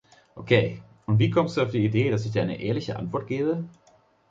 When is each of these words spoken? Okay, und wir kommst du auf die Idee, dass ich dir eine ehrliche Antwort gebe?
Okay, 0.33 0.81
und 1.05 1.19
wir 1.19 1.29
kommst 1.29 1.57
du 1.57 1.61
auf 1.61 1.69
die 1.69 1.85
Idee, 1.85 2.09
dass 2.09 2.25
ich 2.25 2.31
dir 2.31 2.41
eine 2.41 2.59
ehrliche 2.59 2.95
Antwort 2.95 3.27
gebe? 3.27 3.65